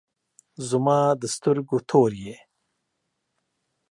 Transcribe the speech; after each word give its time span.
زما 0.69 0.99
د 1.21 1.23
سترګو 1.35 1.77
تور 1.89 2.11
یی 2.23 2.35